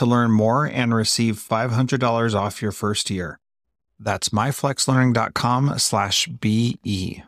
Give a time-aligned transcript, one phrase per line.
[0.00, 3.38] to learn more and receive $500 off your first year.
[3.98, 7.22] That's myflexlearning.com slash BE.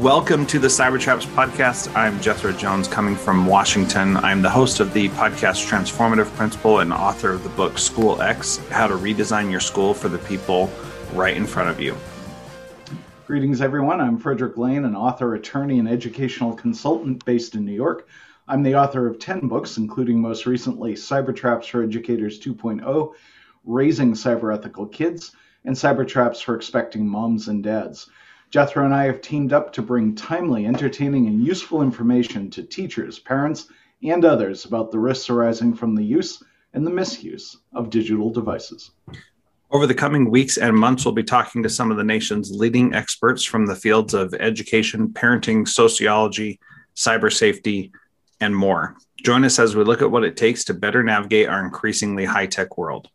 [0.00, 1.94] Welcome to the Cybertraps podcast.
[1.94, 4.16] I'm Jethro Jones coming from Washington.
[4.16, 8.66] I'm the host of the podcast Transformative Principal and author of the book School X
[8.70, 10.70] How to Redesign Your School for the People
[11.12, 11.94] Right in Front of You.
[13.26, 14.00] Greetings, everyone.
[14.00, 18.08] I'm Frederick Lane, an author, attorney, and educational consultant based in New York.
[18.48, 23.12] I'm the author of 10 books, including most recently Cybertraps for Educators 2.0,
[23.66, 25.32] Raising Cyber Ethical Kids,
[25.66, 28.08] and Cybertraps for Expecting Moms and Dads.
[28.50, 33.20] Jethro and I have teamed up to bring timely, entertaining, and useful information to teachers,
[33.20, 33.68] parents,
[34.02, 36.42] and others about the risks arising from the use
[36.74, 38.90] and the misuse of digital devices.
[39.70, 42.92] Over the coming weeks and months, we'll be talking to some of the nation's leading
[42.92, 46.58] experts from the fields of education, parenting, sociology,
[46.96, 47.92] cyber safety,
[48.40, 48.96] and more.
[49.22, 52.46] Join us as we look at what it takes to better navigate our increasingly high
[52.46, 53.08] tech world.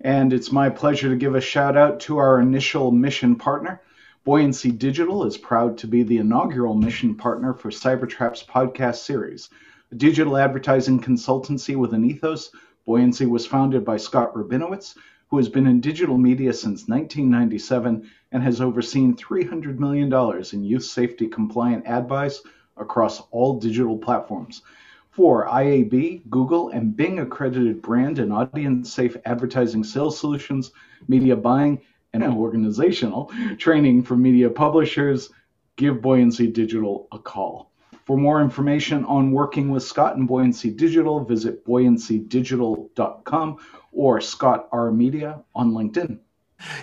[0.00, 3.80] And it's my pleasure to give a shout out to our initial mission partner,
[4.24, 9.50] Buoyancy Digital is proud to be the inaugural mission partner for Cybertraps podcast series,
[9.90, 12.52] a digital advertising consultancy with an ethos.
[12.86, 14.94] Buoyancy was founded by Scott Rabinowitz,
[15.26, 20.12] who has been in digital media since 1997 and has overseen $300 million
[20.52, 22.42] in youth safety compliant ad buys
[22.76, 24.62] across all digital platforms.
[25.10, 30.70] For IAB, Google, and Bing accredited brand and audience safe advertising sales solutions,
[31.08, 31.80] media buying,
[32.12, 35.30] and organizational training for media publishers,
[35.76, 37.70] give Buoyancy Digital a call.
[38.04, 43.56] For more information on working with Scott and Buoyancy Digital, visit buoyancydigital.com
[43.92, 46.18] or Scott R Media on LinkedIn.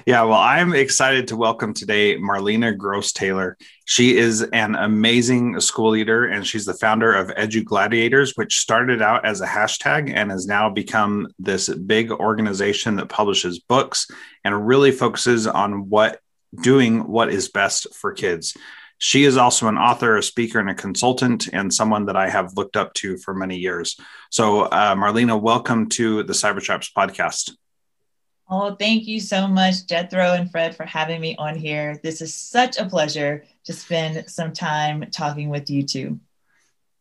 [0.06, 3.58] Yeah, well, I'm excited to welcome today Marlena Gross Taylor.
[3.86, 9.26] She is an amazing school leader and she's the founder of EduGladiators, which started out
[9.26, 14.08] as a hashtag and has now become this big organization that publishes books
[14.44, 16.20] and really focuses on what
[16.62, 18.56] doing what is best for kids.
[19.02, 22.58] She is also an author, a speaker, and a consultant, and someone that I have
[22.58, 23.98] looked up to for many years.
[24.30, 27.52] So, uh, Marlena, welcome to the Cybertraps podcast.
[28.52, 32.00] Oh, thank you so much, Jethro and Fred, for having me on here.
[32.02, 36.20] This is such a pleasure to spend some time talking with you two.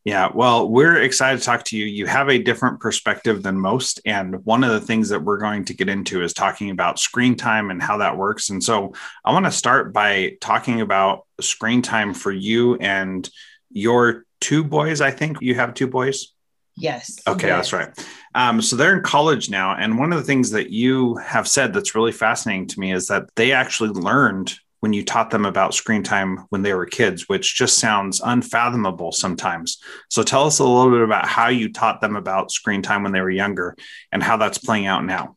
[0.04, 1.86] Yeah, well, we're excited to talk to you.
[1.86, 4.00] You have a different perspective than most.
[4.04, 7.34] And one of the things that we're going to get into is talking about screen
[7.34, 8.50] time and how that works.
[8.50, 13.28] And so I want to start by talking about screen time for you and
[13.70, 15.00] your two boys.
[15.00, 16.32] I think you have two boys.
[16.80, 17.18] Yes.
[17.26, 17.56] Okay, yes.
[17.56, 18.08] that's right.
[18.34, 19.74] Um, so they're in college now.
[19.74, 23.08] And one of the things that you have said that's really fascinating to me is
[23.08, 27.28] that they actually learned when you taught them about screen time when they were kids,
[27.28, 29.78] which just sounds unfathomable sometimes.
[30.08, 33.12] So tell us a little bit about how you taught them about screen time when
[33.12, 33.74] they were younger
[34.12, 35.36] and how that's playing out now.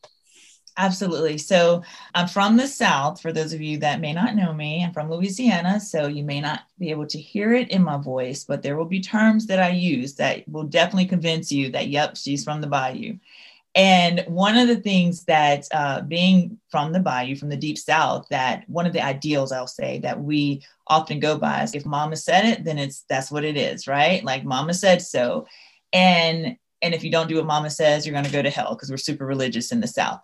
[0.77, 1.37] Absolutely.
[1.37, 1.83] So
[2.15, 3.21] I'm from the South.
[3.21, 5.79] For those of you that may not know me, I'm from Louisiana.
[5.79, 8.85] So you may not be able to hear it in my voice, but there will
[8.85, 12.67] be terms that I use that will definitely convince you that, yep, she's from the
[12.67, 13.17] bayou.
[13.73, 18.27] And one of the things that uh, being from the bayou, from the deep south,
[18.29, 22.17] that one of the ideals I'll say that we often go by is if mama
[22.17, 24.23] said it, then it's that's what it is, right?
[24.23, 25.47] Like mama said so.
[25.93, 28.89] And and if you don't do what mama says, you're gonna go to hell because
[28.89, 30.21] we're super religious in the South.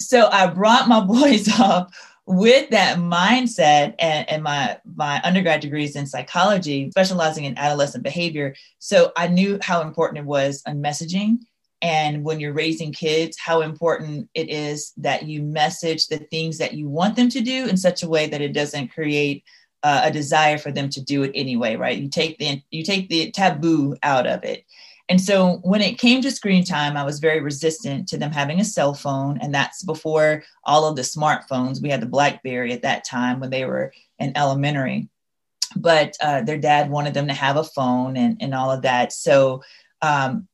[0.00, 1.92] So I brought my boys up
[2.26, 8.54] with that mindset and, and my my undergrad degrees in psychology, specializing in adolescent behavior.
[8.78, 11.38] So I knew how important it was on messaging.
[11.82, 16.72] And when you're raising kids how important it is that you message the things that
[16.72, 19.44] you want them to do in such a way that it doesn't create
[19.82, 21.98] uh, a desire for them to do it anyway right?
[21.98, 24.64] You take the you take the taboo out of it
[25.08, 28.60] and so when it came to screen time i was very resistant to them having
[28.60, 32.82] a cell phone and that's before all of the smartphones we had the blackberry at
[32.82, 35.08] that time when they were in elementary
[35.76, 39.12] but uh, their dad wanted them to have a phone and, and all of that
[39.12, 39.60] so
[40.02, 40.46] um,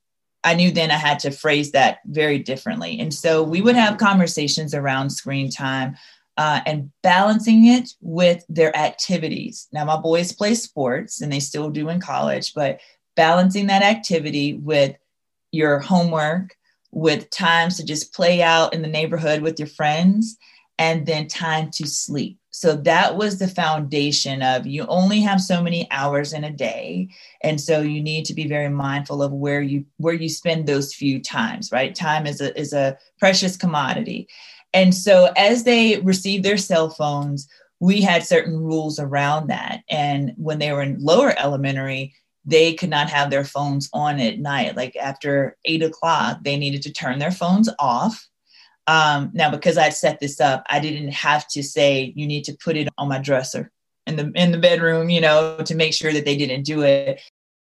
[0.42, 2.98] I knew then I had to phrase that very differently.
[3.00, 5.96] And so we would have conversations around screen time
[6.36, 9.68] uh, and balancing it with their activities.
[9.72, 12.80] Now, my boys play sports and they still do in college, but
[13.20, 14.96] balancing that activity with
[15.52, 16.56] your homework,
[16.90, 20.38] with times to just play out in the neighborhood with your friends,
[20.78, 22.38] and then time to sleep.
[22.48, 27.10] So that was the foundation of you only have so many hours in a day.
[27.42, 30.94] And so you need to be very mindful of where you where you spend those
[30.94, 31.94] few times, right?
[31.94, 34.28] Time is a is a precious commodity.
[34.72, 37.46] And so as they received their cell phones,
[37.80, 39.82] we had certain rules around that.
[39.90, 42.14] And when they were in lower elementary,
[42.44, 44.76] they could not have their phones on at night.
[44.76, 48.26] Like after eight o'clock, they needed to turn their phones off
[48.86, 52.56] um, now, because I set this up, I didn't have to say you need to
[52.64, 53.70] put it on my dresser
[54.06, 57.20] in the in the bedroom, you know, to make sure that they didn't do it.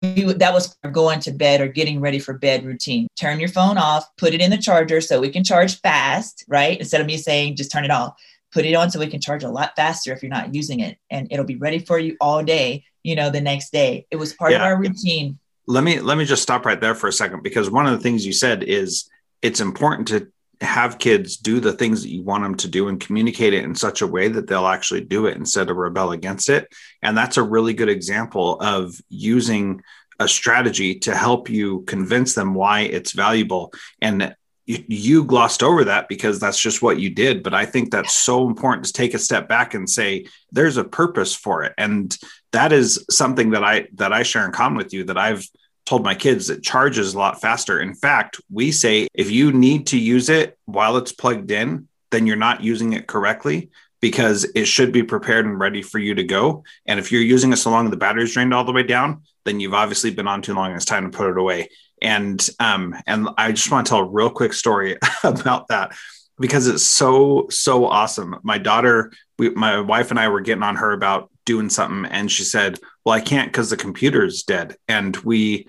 [0.02, 3.06] That was going to bed or getting ready for bed routine.
[3.18, 6.78] Turn your phone off, put it in the charger so we can charge fast, right?
[6.78, 8.14] Instead of me saying just turn it off,
[8.50, 10.96] put it on so we can charge a lot faster if you're not using it,
[11.10, 12.84] and it'll be ready for you all day.
[13.02, 14.06] You know, the next day.
[14.10, 14.58] It was part yeah.
[14.58, 15.38] of our routine.
[15.66, 18.00] Let me let me just stop right there for a second because one of the
[18.00, 19.08] things you said is
[19.42, 20.28] it's important to
[20.60, 23.74] have kids do the things that you want them to do and communicate it in
[23.74, 26.68] such a way that they'll actually do it instead of rebel against it.
[27.02, 29.82] And that's a really good example of using
[30.18, 33.72] a strategy to help you convince them why it's valuable.
[34.02, 34.34] And
[34.70, 37.42] you, you glossed over that because that's just what you did.
[37.42, 40.84] But I think that's so important to take a step back and say, there's a
[40.84, 41.72] purpose for it.
[41.76, 42.16] And
[42.52, 45.44] that is something that I that I share in common with you that I've
[45.86, 47.80] told my kids it charges a lot faster.
[47.80, 52.28] In fact, we say if you need to use it while it's plugged in, then
[52.28, 53.70] you're not using it correctly
[54.00, 56.62] because it should be prepared and ready for you to go.
[56.86, 59.58] And if you're using it so long the battery's drained all the way down, then
[59.58, 60.68] you've obviously been on too long.
[60.68, 61.68] and It's time to put it away.
[62.02, 65.92] And um, and I just want to tell a real quick story about that
[66.38, 68.36] because it's so so awesome.
[68.42, 72.30] My daughter, we, my wife and I were getting on her about doing something, and
[72.30, 75.66] she said, "Well, I can't because the computer's dead." And we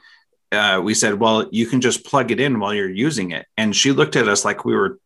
[0.51, 3.45] uh, we said, well, you can just plug it in while you're using it.
[3.57, 4.99] And she looked at us like we were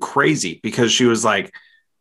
[0.00, 1.52] crazy because she was like,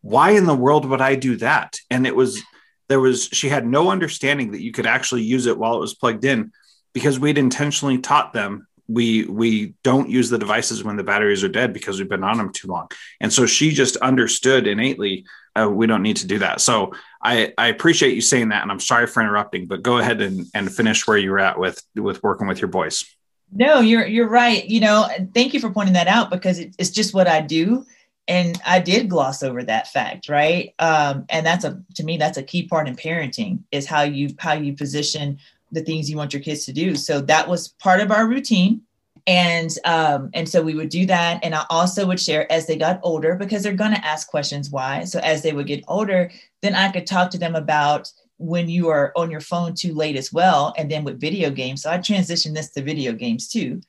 [0.01, 1.79] why in the world would I do that?
[1.89, 2.41] And it was,
[2.89, 5.95] there was, she had no understanding that you could actually use it while it was
[5.95, 6.51] plugged in
[6.97, 11.49] because we'd intentionally taught them we we don't use the devices when the batteries are
[11.49, 12.87] dead because we've been on them too long
[13.21, 17.53] and so she just understood innately uh, we don't need to do that so I,
[17.57, 20.73] I appreciate you saying that, and I'm sorry for interrupting, but go ahead and, and
[20.73, 23.03] finish where you were at with with working with your boys.
[23.51, 24.63] No, you're you're right.
[24.65, 27.85] You know, thank you for pointing that out because it, it's just what I do,
[28.27, 30.73] and I did gloss over that fact, right?
[30.79, 34.29] Um, and that's a to me that's a key part in parenting is how you
[34.37, 35.39] how you position
[35.71, 36.95] the things you want your kids to do.
[36.95, 38.81] So that was part of our routine.
[39.25, 41.43] And um, and so we would do that.
[41.43, 44.69] And i also would share as they got older because they're going to ask questions
[44.69, 45.03] why.
[45.03, 46.31] So as they would get older
[46.61, 50.15] then i could talk to them about when you are on your phone too late
[50.15, 51.81] as well and then with video games.
[51.81, 53.81] So i transitioned this to video games too.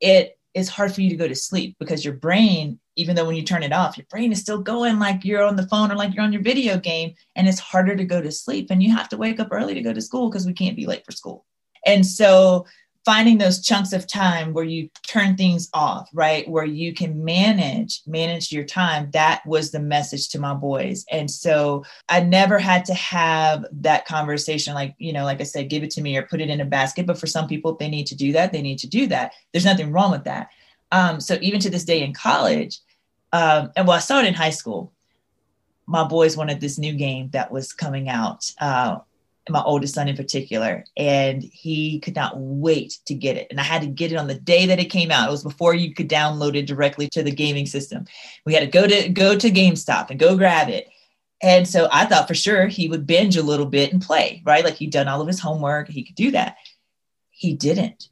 [0.00, 3.36] It is hard for you to go to sleep because your brain even though when
[3.36, 5.96] you turn it off your brain is still going like you're on the phone or
[5.96, 8.94] like you're on your video game and it's harder to go to sleep and you
[8.94, 11.12] have to wake up early to go to school because we can't be late for
[11.12, 11.44] school.
[11.86, 12.66] And so
[13.06, 18.02] finding those chunks of time where you turn things off right where you can manage
[18.06, 21.06] manage your time that was the message to my boys.
[21.10, 25.70] And so i never had to have that conversation like you know like i said
[25.70, 27.06] give it to me or put it in a basket.
[27.06, 29.32] But for some people if they need to do that they need to do that.
[29.52, 30.48] There's nothing wrong with that.
[30.92, 32.80] Um, so even to this day in college
[33.32, 34.92] um, and well i started in high school
[35.86, 38.98] my boys wanted this new game that was coming out uh,
[39.50, 43.46] my oldest son in particular, and he could not wait to get it.
[43.50, 45.28] And I had to get it on the day that it came out.
[45.28, 48.04] It was before you could download it directly to the gaming system.
[48.44, 50.88] We had to go to go to GameStop and go grab it.
[51.42, 54.64] And so I thought for sure he would binge a little bit and play, right?
[54.64, 56.56] Like he'd done all of his homework, he could do that.
[57.30, 58.09] He didn't.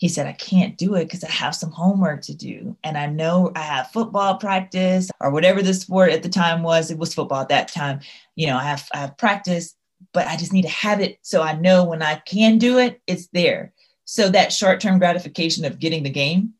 [0.00, 2.76] He said, I can't do it because I have some homework to do.
[2.82, 6.90] And I know I have football practice or whatever the sport at the time was.
[6.90, 8.00] It was football at that time.
[8.34, 9.76] You know, I have, I have practice
[10.12, 13.00] but I just need to have it so I know when I can do it,
[13.06, 13.72] it's there.
[14.04, 16.54] So that short term gratification of getting the game,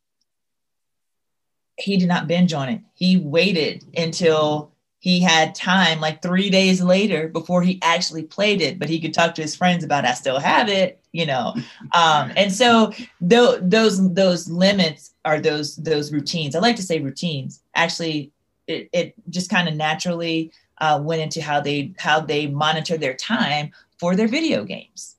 [1.78, 2.82] he did not binge on it.
[2.94, 8.78] He waited until he had time, like three days later, before he actually played it.
[8.78, 11.54] But he could talk to his friends about, "I still have it," you know.
[11.92, 12.92] Um, and so
[13.28, 16.54] th- those those limits are those those routines.
[16.54, 17.62] I like to say routines.
[17.74, 18.30] Actually,
[18.68, 23.14] it, it just kind of naturally uh, went into how they how they monitor their
[23.14, 25.16] time for their video games.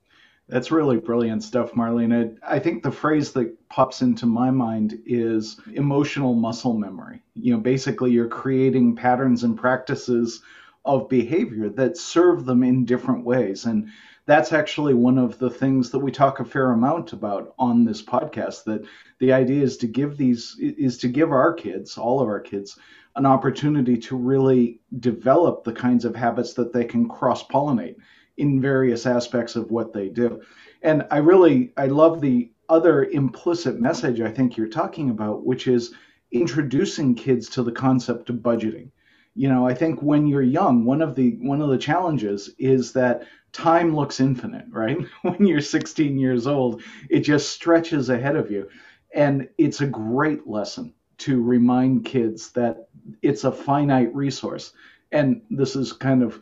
[0.51, 2.37] That's really brilliant stuff, Marlene.
[2.45, 7.23] I think the phrase that pops into my mind is emotional muscle memory.
[7.35, 10.43] You know, basically, you're creating patterns and practices
[10.83, 13.63] of behavior that serve them in different ways.
[13.63, 13.87] And
[14.25, 18.01] that's actually one of the things that we talk a fair amount about on this
[18.01, 18.85] podcast that
[19.19, 22.77] the idea is to give these is to give our kids all of our kids
[23.15, 27.95] an opportunity to really develop the kinds of habits that they can cross pollinate
[28.41, 30.41] in various aspects of what they do.
[30.81, 35.67] And I really I love the other implicit message I think you're talking about, which
[35.67, 35.93] is
[36.31, 38.89] introducing kids to the concept of budgeting.
[39.35, 42.93] You know, I think when you're young, one of the one of the challenges is
[42.93, 44.97] that time looks infinite, right?
[45.21, 46.81] when you're 16 years old,
[47.11, 48.67] it just stretches ahead of you.
[49.13, 52.87] And it's a great lesson to remind kids that
[53.21, 54.73] it's a finite resource.
[55.11, 56.41] And this is kind of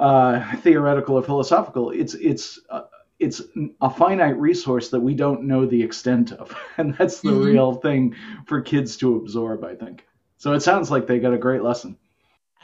[0.00, 1.90] uh, theoretical or philosophical.
[1.90, 2.82] It's it's uh,
[3.18, 3.42] it's
[3.82, 7.44] a finite resource that we don't know the extent of, and that's the mm-hmm.
[7.44, 8.16] real thing
[8.46, 9.62] for kids to absorb.
[9.62, 10.06] I think.
[10.38, 11.96] So it sounds like they got a great lesson.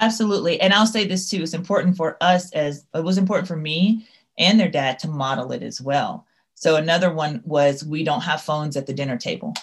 [0.01, 3.57] Absolutely, and I'll say this too: it's important for us as it was important for
[3.57, 6.27] me and their dad to model it as well.
[6.55, 9.55] So another one was we don't have phones at the dinner table.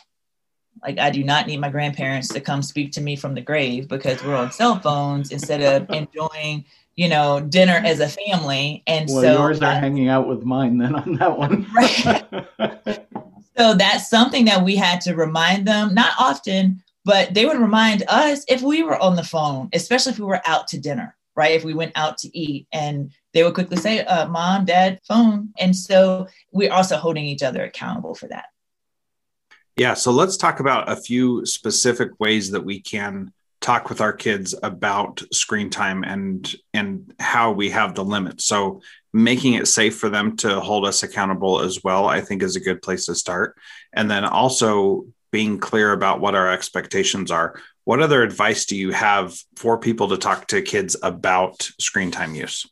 [0.84, 3.88] Like I do not need my grandparents to come speak to me from the grave
[3.88, 8.84] because we're on cell phones instead of enjoying, you know, dinner as a family.
[8.86, 11.66] And well, so yours are hanging out with mine then on that one.
[11.76, 12.26] right.
[13.58, 18.04] so that's something that we had to remind them, not often, but they would remind
[18.08, 21.52] us if we were on the phone, especially if we were out to dinner, right?
[21.52, 25.54] If we went out to eat and they would quickly say, uh, mom, dad, phone.
[25.60, 28.46] And so we're also holding each other accountable for that.
[29.76, 34.14] Yeah, so let's talk about a few specific ways that we can talk with our
[34.14, 38.46] kids about screen time and and how we have the limits.
[38.46, 38.82] So
[39.14, 42.60] making it safe for them to hold us accountable as well, I think is a
[42.60, 43.58] good place to start.
[43.94, 47.60] And then also being clear about what our expectations are.
[47.86, 52.36] What other advice do you have for people to talk to kids about screen time
[52.36, 52.68] use?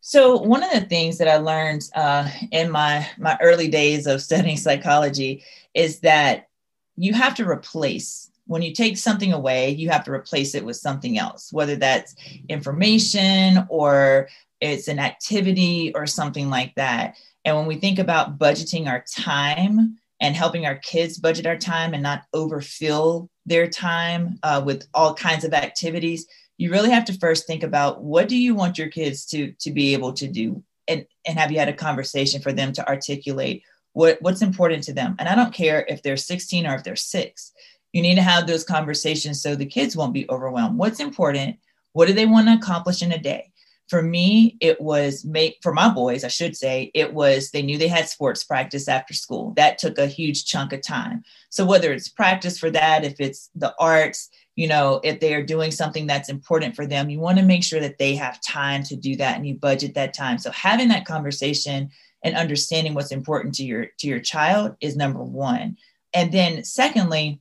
[0.00, 4.22] So one of the things that I learned uh, in my my early days of
[4.22, 5.44] studying psychology
[5.78, 6.48] is that
[6.96, 10.76] you have to replace when you take something away, you have to replace it with
[10.76, 12.14] something else, whether that's
[12.48, 14.28] information or
[14.60, 17.14] it's an activity or something like that.
[17.44, 21.92] And when we think about budgeting our time and helping our kids budget our time
[21.94, 27.18] and not overfill their time uh, with all kinds of activities, you really have to
[27.18, 30.64] first think about what do you want your kids to to be able to do
[30.88, 34.92] and and have you had a conversation for them to articulate what what's important to
[34.92, 35.16] them.
[35.18, 37.52] And i don't care if they're 16 or if they're 6
[37.92, 40.78] you need to have those conversations so the kids won't be overwhelmed.
[40.78, 41.56] What's important?
[41.92, 43.50] What do they want to accomplish in a day?
[43.88, 47.78] For me it was make for my boys i should say it was they knew
[47.78, 49.54] they had sports practice after school.
[49.56, 51.22] That took a huge chunk of time.
[51.48, 55.42] So whether it's practice for that if it's the arts you know if they are
[55.42, 58.82] doing something that's important for them you want to make sure that they have time
[58.82, 60.36] to do that and you budget that time.
[60.36, 61.90] So having that conversation
[62.22, 65.76] and understanding what's important to your to your child is number one.
[66.14, 67.40] And then secondly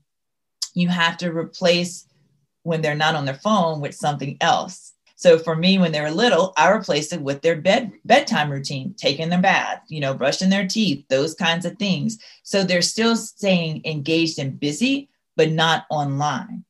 [0.73, 2.05] you have to replace
[2.63, 4.93] when they're not on their phone with something else.
[5.15, 8.93] So for me when they were little i replaced it with their bed bedtime routine
[8.97, 12.17] taking their bath you know brushing their teeth those kinds of things.
[12.43, 16.65] So they're still staying engaged and busy but not online.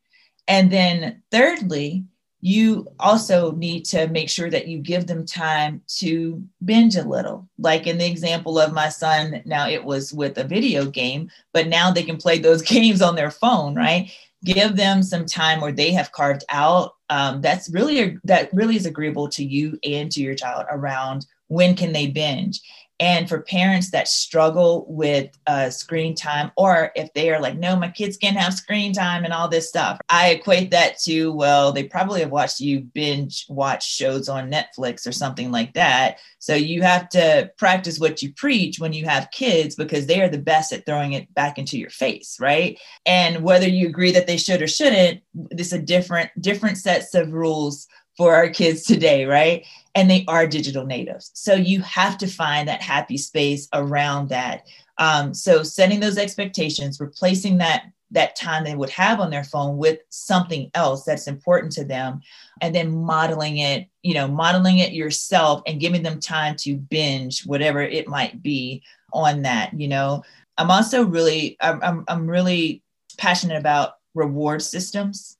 [0.48, 2.06] And then, thirdly,
[2.42, 7.48] you also need to make sure that you give them time to binge a little.
[7.58, 11.68] Like in the example of my son, now it was with a video game, but
[11.68, 14.12] now they can play those games on their phone, right?
[14.46, 18.86] Give them some time where they have carved out um, that's really that really is
[18.86, 22.62] agreeable to you and to your child around when can they binge
[23.00, 27.76] and for parents that struggle with uh, screen time, or if they are like, no,
[27.76, 31.72] my kids can't have screen time and all this stuff, I equate that to, well,
[31.72, 36.18] they probably have watched you binge watch shows on Netflix or something like that.
[36.40, 40.30] So you have to practice what you preach when you have kids because they are
[40.30, 42.80] the best at throwing it back into your face, right?
[43.06, 47.32] And whether you agree that they should or shouldn't, this a different different sets of
[47.32, 47.88] rules
[48.18, 49.64] for our kids today, right?
[49.98, 51.32] And they are digital natives.
[51.34, 54.68] So you have to find that happy space around that.
[55.00, 59.78] Um, so setting those expectations, replacing that that time they would have on their phone
[59.78, 62.22] with something else that's important to them
[62.62, 67.46] and then modeling it you know modeling it yourself and giving them time to binge
[67.46, 70.24] whatever it might be on that you know
[70.58, 72.82] i'm also really i'm, I'm, I'm really
[73.18, 75.38] passionate about reward systems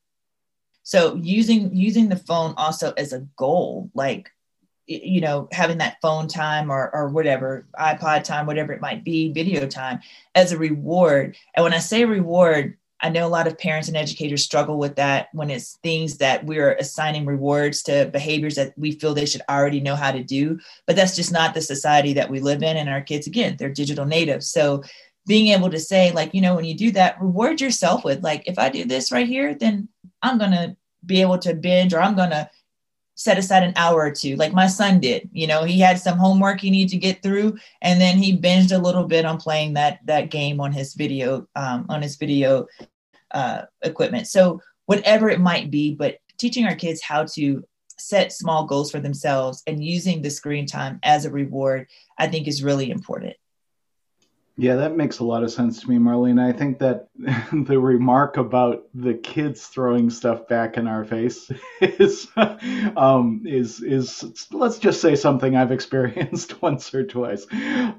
[0.84, 4.30] so using using the phone also as a goal like
[4.88, 9.32] you know having that phone time or or whatever ipod time whatever it might be
[9.32, 10.00] video time
[10.36, 11.36] as a reward.
[11.56, 14.96] And when i say reward i know a lot of parents and educators struggle with
[14.96, 19.42] that when it's things that we're assigning rewards to behaviors that we feel they should
[19.50, 20.60] already know how to do.
[20.86, 23.70] But that's just not the society that we live in and our kids again they're
[23.70, 24.48] digital natives.
[24.48, 24.84] So
[25.28, 28.44] being able to say like you know when you do that reward yourself with like
[28.48, 29.90] if i do this right here then
[30.24, 30.76] i'm going to
[31.06, 32.50] be able to binge or i'm going to
[33.18, 36.18] set aside an hour or two like my son did you know he had some
[36.18, 39.74] homework he needed to get through and then he binged a little bit on playing
[39.74, 42.68] that that game on his video um, on his video
[43.32, 44.28] uh, equipment.
[44.28, 47.64] So whatever it might be but teaching our kids how to
[48.00, 51.88] set small goals for themselves and using the screen time as a reward
[52.20, 53.36] i think is really important
[54.60, 56.42] yeah, that makes a lot of sense to me, Marlene.
[56.42, 57.10] I think that
[57.54, 64.48] the remark about the kids throwing stuff back in our face is um, is is
[64.52, 67.46] let's just say something I've experienced once or twice.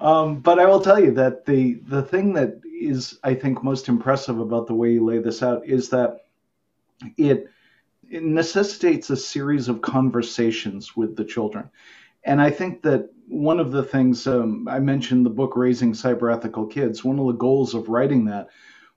[0.00, 3.88] Um, but I will tell you that the the thing that is I think most
[3.88, 6.24] impressive about the way you lay this out is that
[7.16, 7.48] it,
[8.10, 11.70] it necessitates a series of conversations with the children.
[12.24, 16.70] And I think that one of the things um, I mentioned the book Raising Cyberethical
[16.70, 18.48] Kids, one of the goals of writing that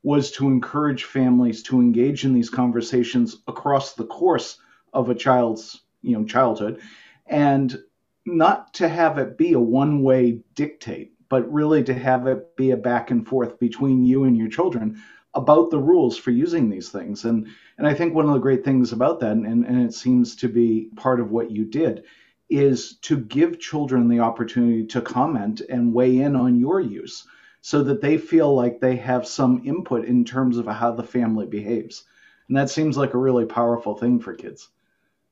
[0.03, 4.57] was to encourage families to engage in these conversations across the course
[4.93, 6.81] of a child's you know childhood
[7.27, 7.77] and
[8.25, 12.77] not to have it be a one-way dictate but really to have it be a
[12.77, 15.01] back and forth between you and your children
[15.33, 17.23] about the rules for using these things.
[17.23, 20.35] And and I think one of the great things about that and, and it seems
[20.35, 22.03] to be part of what you did
[22.51, 27.25] is to give children the opportunity to comment and weigh in on your use
[27.61, 31.45] so that they feel like they have some input in terms of how the family
[31.45, 32.03] behaves.
[32.47, 34.69] And that seems like a really powerful thing for kids.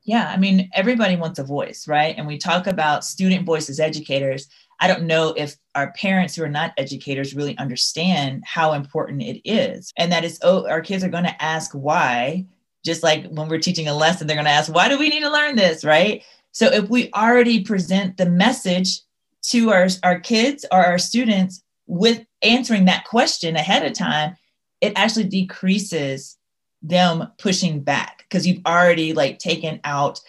[0.03, 2.15] Yeah, I mean, everybody wants a voice, right?
[2.17, 4.47] And we talk about student voice as educators.
[4.79, 9.41] I don't know if our parents who are not educators really understand how important it
[9.43, 9.91] is.
[9.97, 12.45] And that is, oh, our kids are going to ask why,
[12.85, 15.19] just like when we're teaching a lesson, they're going to ask, why do we need
[15.19, 16.23] to learn this, right?
[16.51, 19.01] So if we already present the message
[19.43, 24.35] to our, our kids or our students with answering that question ahead of time,
[24.81, 26.37] it actually decreases
[26.81, 30.19] them pushing back because you've already like taken out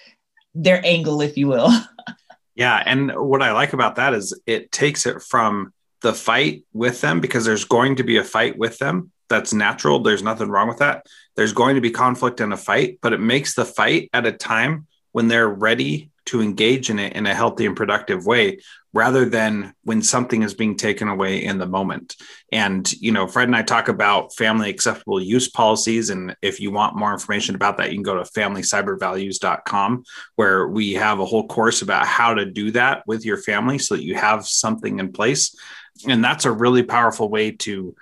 [0.54, 1.70] their angle, if you will.
[2.54, 2.82] yeah.
[2.84, 7.20] And what I like about that is it takes it from the fight with them
[7.20, 9.12] because there's going to be a fight with them.
[9.28, 10.00] That's natural.
[10.00, 11.06] There's nothing wrong with that.
[11.36, 14.32] There's going to be conflict and a fight, but it makes the fight at a
[14.32, 18.60] time when they're ready to engage in it in a healthy and productive way
[18.92, 22.14] rather than when something is being taken away in the moment.
[22.52, 26.10] And, you know, Fred and I talk about family acceptable use policies.
[26.10, 30.04] And if you want more information about that, you can go to familycybervalues.com,
[30.36, 33.96] where we have a whole course about how to do that with your family so
[33.96, 35.56] that you have something in place.
[36.08, 37.96] And that's a really powerful way to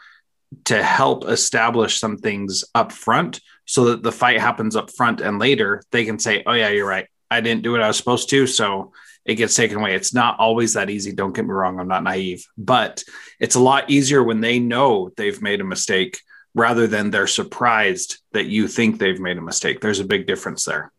[0.64, 5.38] to help establish some things up front so that the fight happens up front and
[5.38, 8.30] later they can say oh yeah you're right I didn't do what I was supposed
[8.30, 8.46] to.
[8.46, 8.92] So
[9.24, 9.94] it gets taken away.
[9.94, 11.12] It's not always that easy.
[11.12, 11.78] Don't get me wrong.
[11.78, 13.04] I'm not naive, but
[13.38, 16.18] it's a lot easier when they know they've made a mistake
[16.54, 19.80] rather than they're surprised that you think they've made a mistake.
[19.80, 20.92] There's a big difference there.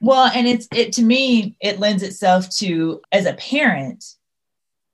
[0.00, 4.04] Well, and it's it to me, it lends itself to as a parent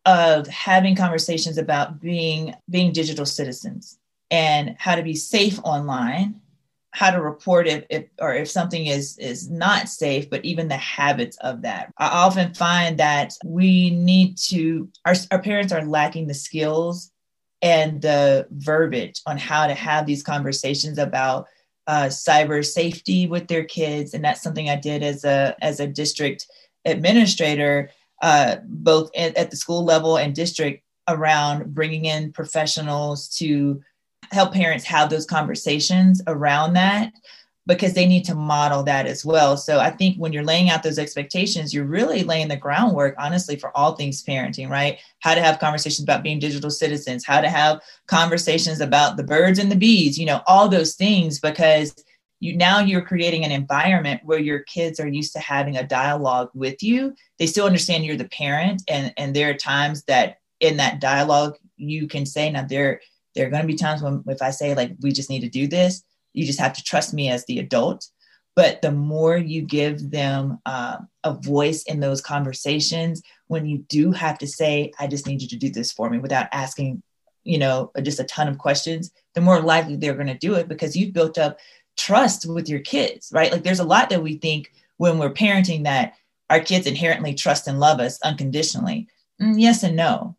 [0.04, 3.98] of having conversations about being being digital citizens
[4.30, 6.40] and how to be safe online
[6.92, 10.76] how to report if, if or if something is is not safe but even the
[10.76, 11.92] habits of that.
[11.98, 17.10] I often find that we need to our, our parents are lacking the skills
[17.62, 21.46] and the verbiage on how to have these conversations about
[21.86, 25.86] uh, cyber safety with their kids, and that's something I did as a as a
[25.86, 26.46] district
[26.84, 33.82] administrator, uh, both at, at the school level and district, around bringing in professionals to
[34.32, 37.12] help parents have those conversations around that
[37.66, 39.56] because they need to model that as well.
[39.56, 43.54] So I think when you're laying out those expectations, you're really laying the groundwork, honestly,
[43.54, 44.98] for all things parenting, right?
[45.20, 49.60] How to have conversations about being digital citizens, how to have conversations about the birds
[49.60, 51.94] and the bees, you know, all those things, because
[52.40, 56.50] you now you're creating an environment where your kids are used to having a dialogue
[56.54, 57.14] with you.
[57.38, 61.56] They still understand you're the parent, and and there are times that in that dialogue
[61.76, 63.00] you can say, now there
[63.34, 65.48] there are going to be times when if I say like we just need to
[65.48, 68.06] do this you just have to trust me as the adult.
[68.54, 74.12] But the more you give them uh, a voice in those conversations, when you do
[74.12, 77.02] have to say, I just need you to do this for me without asking,
[77.44, 80.68] you know, just a ton of questions, the more likely they're going to do it
[80.68, 81.58] because you've built up
[81.96, 83.50] trust with your kids, right?
[83.50, 86.14] Like there's a lot that we think when we're parenting that
[86.50, 89.08] our kids inherently trust and love us unconditionally.
[89.40, 90.36] Mm, yes and no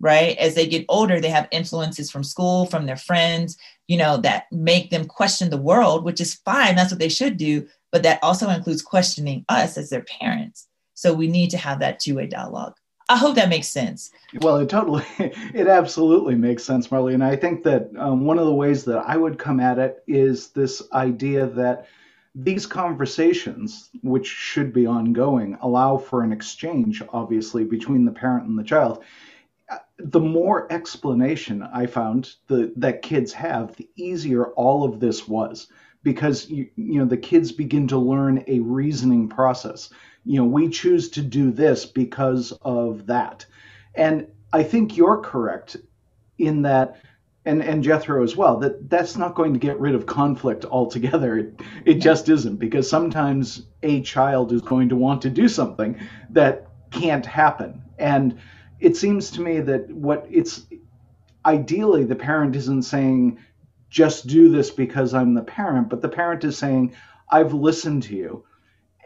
[0.00, 0.36] right?
[0.38, 3.56] As they get older, they have influences from school, from their friends,
[3.86, 6.76] you know, that make them question the world, which is fine.
[6.76, 7.66] That's what they should do.
[7.90, 10.68] But that also includes questioning us as their parents.
[10.94, 12.74] So we need to have that two way dialogue.
[13.08, 14.10] I hope that makes sense.
[14.42, 17.14] Well, it totally, it absolutely makes sense, Marley.
[17.14, 20.02] And I think that um, one of the ways that I would come at it
[20.06, 21.86] is this idea that
[22.34, 28.58] these conversations, which should be ongoing, allow for an exchange, obviously, between the parent and
[28.58, 29.02] the child
[29.98, 35.68] the more explanation I found the, that kids have, the easier all of this was
[36.02, 39.90] because you, you know the kids begin to learn a reasoning process.
[40.24, 43.44] You know, we choose to do this because of that,
[43.94, 45.76] and I think you're correct
[46.38, 47.00] in that.
[47.44, 51.38] And, and Jethro as well, that that's not going to get rid of conflict altogether.
[51.38, 55.98] It, it just isn't because sometimes a child is going to want to do something
[56.28, 57.80] that can't happen.
[57.98, 58.38] And
[58.80, 60.66] it seems to me that what it's
[61.44, 63.38] ideally the parent isn't saying
[63.90, 66.94] just do this because I'm the parent, but the parent is saying
[67.30, 68.44] I've listened to you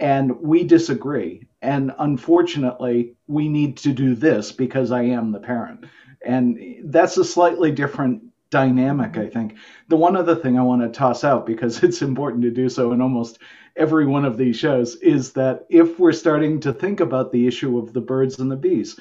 [0.00, 1.46] and we disagree.
[1.60, 5.84] And unfortunately, we need to do this because I am the parent.
[6.24, 9.56] And that's a slightly different dynamic, I think.
[9.88, 12.92] The one other thing I want to toss out, because it's important to do so
[12.92, 13.38] in almost
[13.76, 17.78] every one of these shows, is that if we're starting to think about the issue
[17.78, 18.98] of the birds and the bees,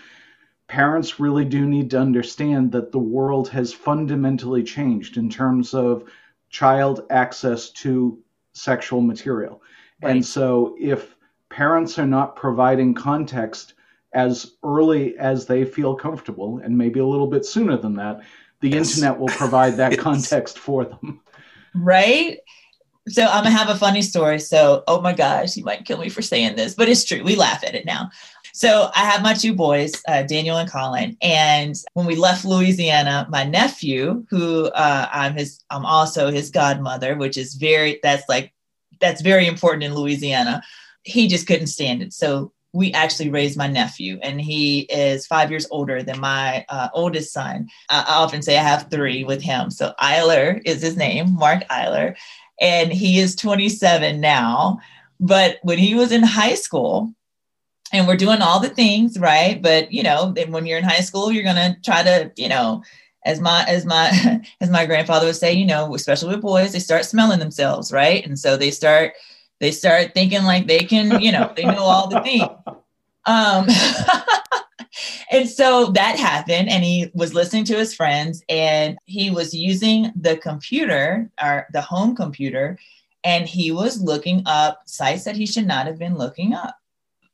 [0.71, 6.09] parents really do need to understand that the world has fundamentally changed in terms of
[6.49, 8.17] child access to
[8.53, 9.61] sexual material.
[10.01, 10.11] Right.
[10.11, 11.17] And so if
[11.49, 13.73] parents are not providing context
[14.13, 18.21] as early as they feel comfortable, and maybe a little bit sooner than that,
[18.61, 18.95] the yes.
[18.95, 21.19] internet will provide that context for them.
[21.75, 22.37] Right?
[23.09, 24.39] So I'm gonna have a funny story.
[24.39, 27.23] So, oh my gosh, you might kill me for saying this, but it's true.
[27.23, 28.09] We laugh at it now.
[28.53, 31.17] So I have my two boys, uh, Daniel and Colin.
[31.21, 37.15] And when we left Louisiana, my nephew, who uh, I'm his, I'm also his godmother,
[37.15, 38.53] which is very, that's like,
[38.99, 40.61] that's very important in Louisiana.
[41.03, 42.13] He just couldn't stand it.
[42.13, 46.87] So we actually raised my nephew, and he is five years older than my uh,
[46.93, 47.67] oldest son.
[47.89, 49.69] I, I often say I have three with him.
[49.71, 52.15] So Eiler is his name, Mark Eiler,
[52.61, 54.79] and he is 27 now.
[55.19, 57.13] But when he was in high school,
[57.93, 59.61] and we're doing all the things right?
[59.61, 62.83] But you know when you're in high school you're going to try to you know
[63.25, 66.79] as my as my as my grandfather would say you know especially with boys they
[66.79, 68.25] start smelling themselves right?
[68.25, 69.13] And so they start
[69.59, 72.49] they start thinking like they can you know they know all the things
[73.25, 73.67] um
[75.31, 80.11] and so that happened and he was listening to his friends and he was using
[80.15, 82.77] the computer or the home computer
[83.23, 86.75] and he was looking up sites that he should not have been looking up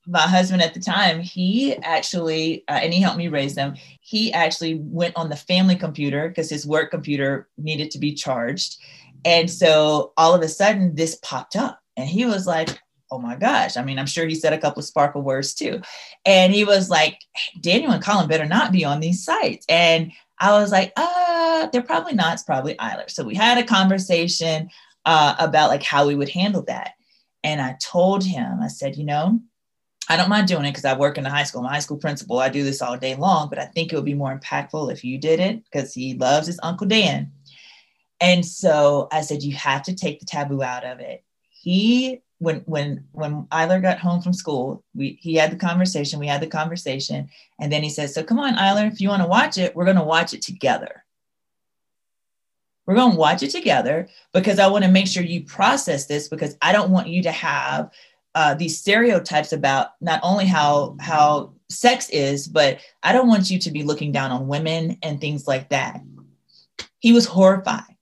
[0.07, 3.75] my husband at the time, he actually, uh, and he helped me raise them.
[3.99, 8.77] He actually went on the family computer because his work computer needed to be charged.
[9.25, 13.37] And so all of a sudden, this popped up, and he was like, Oh my
[13.37, 13.77] gosh.
[13.77, 15.79] I mean, I'm sure he said a couple of sparkle words too.
[16.25, 17.21] And he was like,
[17.61, 19.65] Daniel and Colin better not be on these sites.
[19.69, 22.33] And I was like, uh, they're probably not.
[22.33, 23.09] It's probably Eiler.
[23.09, 24.69] So we had a conversation
[25.05, 26.95] uh, about like how we would handle that.
[27.45, 29.39] And I told him, I said, you know,
[30.09, 31.61] I don't mind doing it because I work in the high school.
[31.61, 32.39] I'm high school principal.
[32.39, 35.03] I do this all day long, but I think it would be more impactful if
[35.03, 37.31] you did it because he loves his Uncle Dan.
[38.21, 41.23] And so I said, you have to take the taboo out of it.
[41.49, 46.19] He, when when when Eiler got home from school, we he had the conversation.
[46.19, 49.23] We had the conversation, and then he says, "So come on, Eiler, if you want
[49.23, 51.03] to watch it, we're going to watch it together."
[52.85, 56.29] We're going to watch it together because I want to make sure you process this
[56.29, 57.91] because I don't want you to have
[58.37, 63.57] uh, these stereotypes about not only how how sex is, but I don't want you
[63.57, 66.01] to be looking down on women and things like that.
[66.99, 67.95] He was horrified.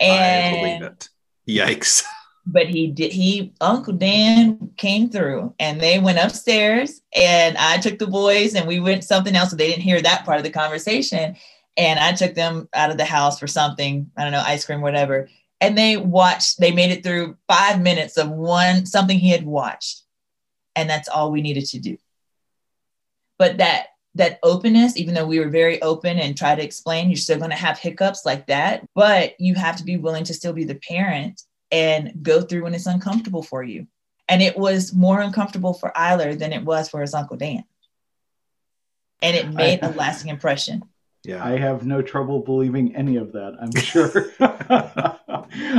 [0.00, 1.08] And I believe it.
[1.48, 2.02] Yikes.
[2.46, 7.98] But he did he Uncle Dan came through and they went upstairs and I took
[7.98, 10.50] the boys and we went something else so they didn't hear that part of the
[10.50, 11.36] conversation.
[11.78, 14.82] And I took them out of the house for something, I don't know, ice cream,
[14.82, 15.30] whatever.
[15.64, 20.02] And they watched, they made it through five minutes of one something he had watched.
[20.76, 21.98] And that's all we needed to do.
[23.38, 27.16] But that that openness even though we were very open and try to explain you're
[27.16, 30.52] still going to have hiccups like that but you have to be willing to still
[30.52, 31.42] be the parent
[31.74, 33.88] and go through when it's uncomfortable for you.
[34.28, 37.64] And it was more uncomfortable for Eiler than it was for his uncle Dan.
[39.20, 40.84] And it made I, a lasting impression
[41.24, 41.44] yeah.
[41.44, 43.56] I have no trouble believing any of that.
[43.60, 44.30] I'm sure.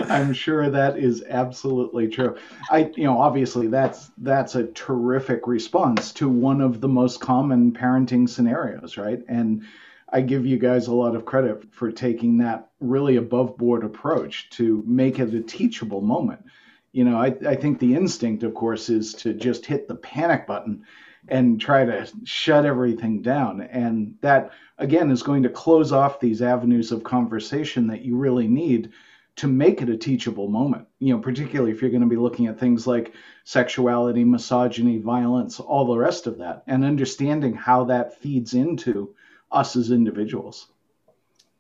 [0.10, 2.38] I'm sure that is absolutely true.
[2.70, 7.72] I, you know, obviously that's that's a terrific response to one of the most common
[7.72, 9.22] parenting scenarios, right?
[9.28, 9.64] And
[10.10, 14.50] I give you guys a lot of credit for taking that really above board approach
[14.52, 16.46] to make it a teachable moment.
[16.92, 20.48] You know, I, I think the instinct, of course, is to just hit the panic
[20.48, 20.86] button
[21.28, 23.62] and try to shut everything down.
[23.62, 28.48] And that, again, is going to close off these avenues of conversation that you really
[28.48, 28.92] need
[29.38, 30.88] to make it a teachable moment.
[31.00, 35.60] You know, particularly if you're going to be looking at things like sexuality, misogyny, violence,
[35.60, 39.14] all the rest of that, and understanding how that feeds into
[39.52, 40.68] us as individuals.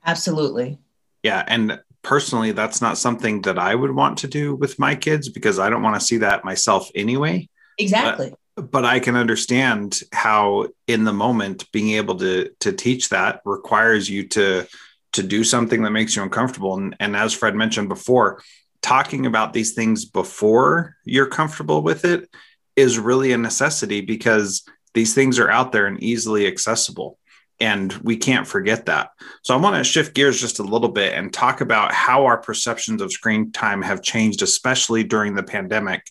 [0.05, 0.79] Absolutely.
[1.23, 1.43] Yeah.
[1.47, 5.59] And personally, that's not something that I would want to do with my kids because
[5.59, 7.49] I don't want to see that myself anyway.
[7.77, 8.29] Exactly.
[8.29, 13.41] But but I can understand how in the moment being able to to teach that
[13.45, 14.67] requires you to
[15.13, 16.75] to do something that makes you uncomfortable.
[16.75, 18.41] And, and as Fred mentioned before,
[18.81, 22.29] talking about these things before you're comfortable with it
[22.75, 24.63] is really a necessity because
[24.93, 27.17] these things are out there and easily accessible.
[27.59, 29.11] And we can't forget that.
[29.43, 32.37] So I want to shift gears just a little bit and talk about how our
[32.37, 36.03] perceptions of screen time have changed, especially during the pandemic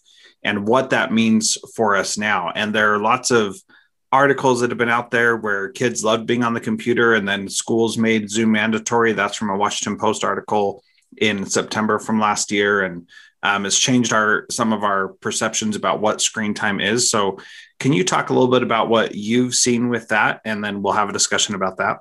[0.42, 2.50] and what that means for us now.
[2.54, 3.56] And there are lots of
[4.12, 7.48] articles that have been out there where kids loved being on the computer and then
[7.48, 9.12] schools made Zoom mandatory.
[9.12, 10.82] That's from a Washington Post article
[11.16, 12.82] in September from last year.
[12.82, 13.08] And
[13.42, 17.10] um, it's changed our some of our perceptions about what screen time is.
[17.10, 17.38] So,
[17.84, 20.94] can you talk a little bit about what you've seen with that, and then we'll
[20.94, 21.98] have a discussion about that.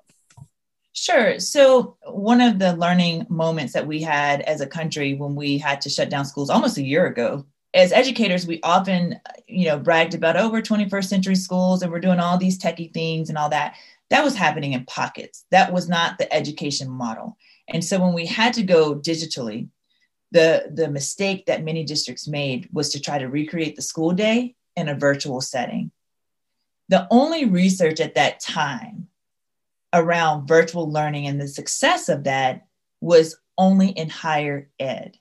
[0.93, 1.41] Sure.
[1.41, 5.81] So, one of the learning moments that we had as a country when we had
[5.81, 10.13] to shut down schools almost a year ago as educators, we often, you know, bragged
[10.13, 13.75] about over 21st century schools and we're doing all these techie things and all that.
[14.09, 15.43] That was happening in pockets.
[15.51, 17.35] That was not the education model.
[17.67, 19.67] And so when we had to go digitally,
[20.31, 24.55] the, the mistake that many districts made was to try to recreate the school day
[24.75, 25.91] in a virtual setting.
[26.89, 29.07] The only research at that time
[29.93, 32.67] around virtual learning and the success of that
[32.99, 35.17] was only in higher ed.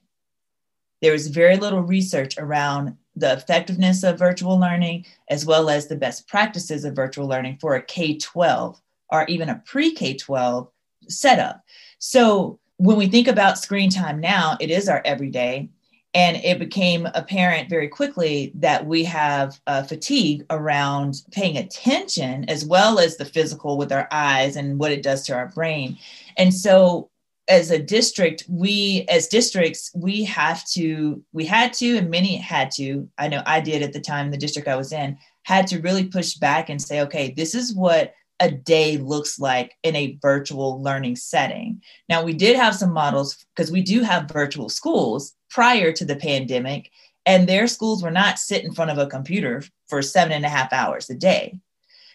[1.03, 5.97] There was very little research around the effectiveness of virtual learning as well as the
[5.97, 10.69] best practices of virtual learning for a K 12 or even a pre K 12
[11.09, 11.62] setup.
[11.99, 15.69] So when we think about screen time now, it is our everyday.
[16.14, 22.98] And it became apparent very quickly that we have fatigue around paying attention as well
[22.98, 25.96] as the physical with our eyes and what it does to our brain.
[26.37, 27.11] And so
[27.48, 32.70] as a district we as districts we have to we had to and many had
[32.70, 35.81] to i know i did at the time the district i was in had to
[35.81, 40.18] really push back and say okay this is what a day looks like in a
[40.22, 45.35] virtual learning setting now we did have some models because we do have virtual schools
[45.53, 46.91] prior to the pandemic
[47.27, 50.49] and their schools were not sit in front of a computer for seven and a
[50.49, 51.59] half hours a day.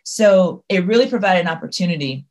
[0.04, 2.26] So it really provided an opportunity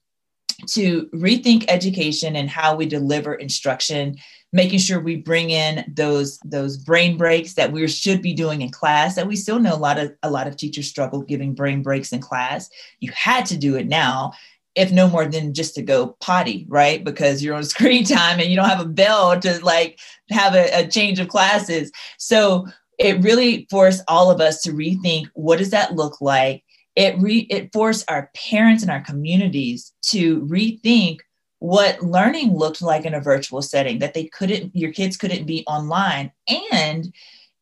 [0.68, 4.16] to rethink education and how we deliver instruction
[4.52, 8.70] making sure we bring in those those brain breaks that we should be doing in
[8.70, 11.82] class that we still know a lot of a lot of teachers struggle giving brain
[11.82, 12.70] breaks in class.
[13.00, 14.32] You had to do it now
[14.76, 17.02] if no more than just to go potty right?
[17.02, 19.98] Because you're on screen time and you don't have a bell to like
[20.30, 21.90] have a, a change of classes.
[22.18, 22.66] So
[22.98, 26.62] it really forced all of us to rethink what does that look like?
[26.94, 31.18] It re it forced our parents and our communities to rethink
[31.58, 35.64] what learning looked like in a virtual setting that they couldn't your kids couldn't be
[35.66, 36.32] online.
[36.72, 37.12] And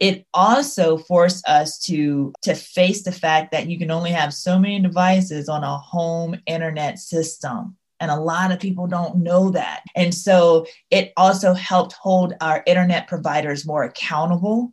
[0.01, 4.59] it also forced us to to face the fact that you can only have so
[4.59, 9.83] many devices on a home internet system And a lot of people don't know that.
[9.95, 14.73] And so it also helped hold our internet providers more accountable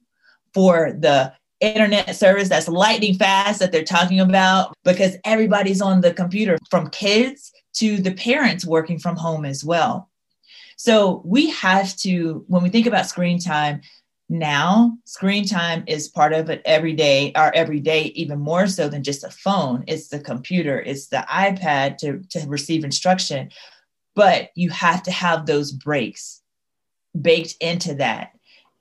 [0.54, 6.14] for the internet service that's lightning fast that they're talking about because everybody's on the
[6.14, 10.10] computer from kids to the parents working from home as well.
[10.76, 13.82] So we have to, when we think about screen time,
[14.32, 18.88] now screen time is part of it every day our every day even more so
[18.88, 19.84] than just a phone.
[19.88, 23.52] It's the computer it's the ipad to, to receive instruction.
[24.15, 26.41] But you have to have those breaks
[27.20, 28.32] baked into that.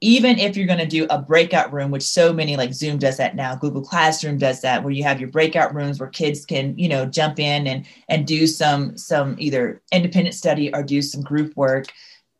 [0.00, 3.16] Even if you're going to do a breakout room which so many like zoom does
[3.16, 6.78] that now google classroom does that where you have your breakout rooms where kids can
[6.78, 11.22] you know jump in and and do some some either independent study or do some
[11.22, 11.88] group work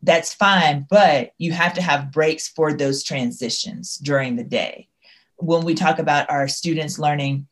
[0.03, 4.89] that's fine, but you have to have breaks for those transitions during the day.
[5.37, 7.47] When we talk about our students learning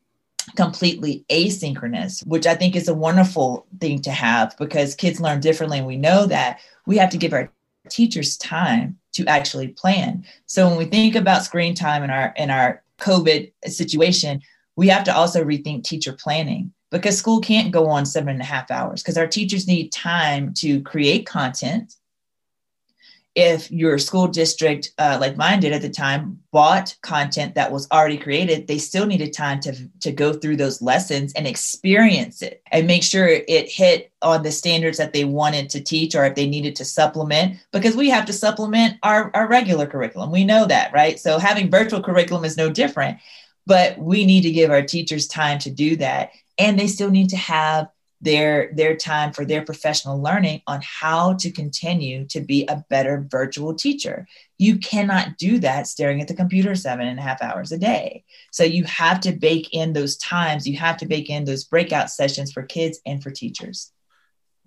[0.56, 5.78] completely asynchronous, which I think is a wonderful thing to have because kids learn differently.
[5.78, 7.50] And we know that we have to give our
[7.90, 10.24] teachers time to actually plan.
[10.46, 14.42] So when we think about screen time in our in our COVID situation,
[14.76, 18.44] we have to also rethink teacher planning because school can't go on seven and a
[18.44, 21.96] half hours because our teachers need time to create content
[23.38, 27.88] if your school district, uh, like mine did at the time, bought content that was
[27.92, 32.60] already created, they still needed time to, to go through those lessons and experience it
[32.72, 36.34] and make sure it hit on the standards that they wanted to teach or if
[36.34, 40.32] they needed to supplement, because we have to supplement our, our regular curriculum.
[40.32, 41.16] We know that, right?
[41.20, 43.18] So having virtual curriculum is no different,
[43.66, 46.32] but we need to give our teachers time to do that.
[46.58, 47.86] And they still need to have
[48.20, 53.26] their their time for their professional learning on how to continue to be a better
[53.30, 54.26] virtual teacher.
[54.58, 58.24] You cannot do that staring at the computer seven and a half hours a day.
[58.50, 60.66] So you have to bake in those times.
[60.66, 63.92] You have to bake in those breakout sessions for kids and for teachers.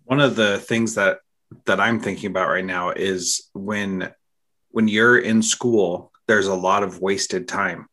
[0.06, 1.20] One of the things that
[1.66, 4.10] that i'm thinking about right now is when
[4.70, 7.88] when you're in school there's a lot of wasted time.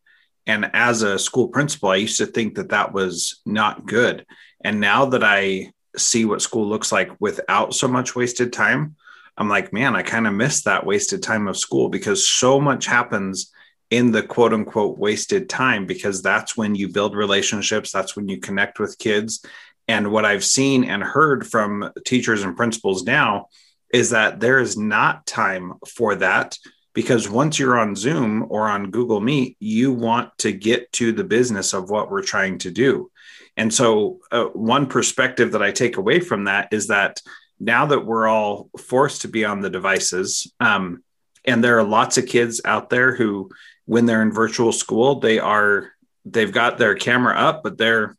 [0.47, 4.25] And as a school principal i used to think that that was not good
[4.63, 8.97] and now that I see what school looks like without so much wasted time,
[9.37, 12.87] I'm like, man, I kind of miss that wasted time of school because so much
[12.87, 13.53] happens
[13.91, 18.39] in the quote unquote wasted time because that's when you build relationships, that's when you
[18.39, 19.45] connect with kids.
[19.87, 23.47] And what I've seen and heard from teachers and principals now
[23.93, 26.59] is that there is not time for that
[26.93, 31.25] because once you're on Zoom or on Google Meet, you want to get to the
[31.25, 33.11] business of what we're trying to do.
[33.59, 37.21] And so, uh, one perspective that I take away from that is that
[37.59, 41.03] now that we're all forced to be on the devices, um,
[41.45, 43.51] and there are lots of kids out there who,
[43.85, 45.91] when they're in virtual school, they are
[46.25, 48.17] they've got their camera up, but they're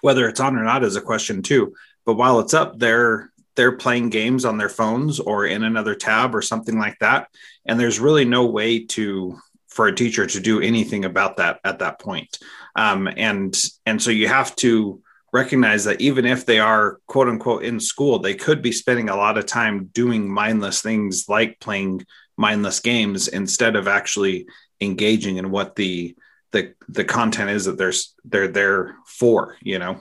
[0.00, 1.74] whether it's on or not is a question too.
[2.06, 6.34] But while it's up, they're they're playing games on their phones or in another tab
[6.34, 7.28] or something like that,
[7.66, 11.78] and there's really no way to for a teacher to do anything about that at
[11.78, 12.38] that point.
[12.74, 15.02] Um, and and so you have to
[15.32, 19.16] recognize that even if they are quote unquote in school, they could be spending a
[19.16, 22.04] lot of time doing mindless things like playing
[22.36, 24.46] mindless games instead of actually
[24.80, 26.16] engaging in what the
[26.52, 27.92] the the content is that they're
[28.24, 29.56] they're there for.
[29.60, 30.00] You know.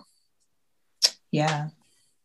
[1.32, 1.70] Yeah,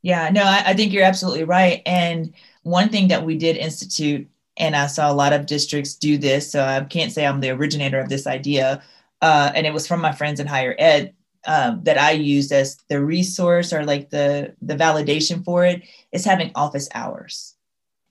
[0.00, 0.31] yeah.
[0.31, 1.83] No, I, I think you're absolutely right.
[1.85, 4.28] And one thing that we did institute
[4.62, 6.51] and I saw a lot of districts do this.
[6.51, 8.81] So I can't say I'm the originator of this idea.
[9.20, 11.14] Uh, and it was from my friends in higher ed
[11.48, 16.25] um, that I used as the resource or like the the validation for it is
[16.25, 17.57] having office hours.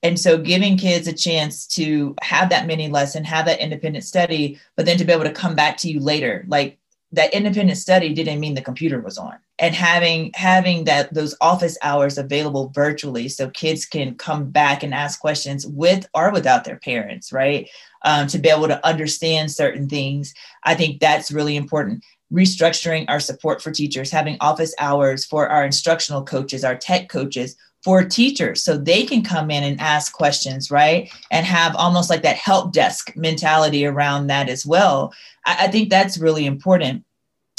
[0.03, 4.59] And so giving kids a chance to have that mini lesson, have that independent study,
[4.75, 6.43] but then to be able to come back to you later.
[6.49, 6.79] Like
[7.13, 9.37] that independent study didn't mean the computer was on.
[9.59, 14.93] And having having that those office hours available virtually so kids can come back and
[14.93, 17.69] ask questions with or without their parents right?
[18.03, 22.03] Um, to be able to understand certain things i think that's really important.
[22.31, 27.57] Restructuring our support for teachers having office hours for our instructional coaches our tech coaches
[27.83, 32.21] for teachers so they can come in and ask questions right and have almost like
[32.21, 35.13] that help desk mentality around that as well
[35.45, 37.03] I, I think that's really important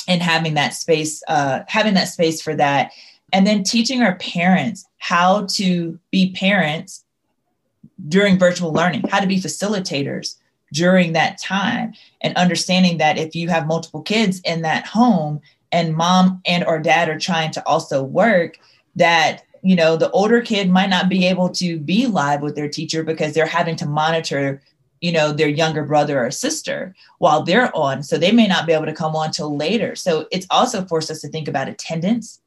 [0.09, 2.93] in having that space, uh, having that space for that.
[3.33, 7.05] And then teaching our parents how to be parents
[8.09, 10.37] during virtual learning, how to be facilitators
[10.73, 15.41] during that time and understanding that if you have multiple kids in that home
[15.71, 18.59] and mom and or dad are trying to also work
[18.97, 22.69] that you know the older kid might not be able to be live with their
[22.69, 24.63] teacher because they're having to monitor
[25.01, 28.03] you know their younger brother or sister while they're on.
[28.03, 29.97] So they may not be able to come on till later.
[29.97, 32.43] So it's also forced us to think about attendance